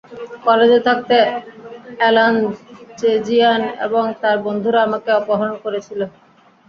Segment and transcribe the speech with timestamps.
[0.45, 1.17] কলেজে থাকতে
[2.01, 5.99] এলানচেজিয়ান এবং তার বন্ধুরা আমাকে অপহরণ করেছিল।